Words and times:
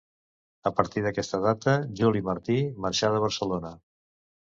A 0.69 0.71
partir 0.79 1.03
d'aquesta 1.03 1.41
data 1.45 1.77
Juli 2.01 2.25
Martí 2.31 2.59
marxà 2.89 3.15
de 3.19 3.25
Barcelona. 3.29 3.79